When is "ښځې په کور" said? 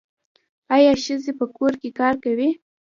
1.03-1.73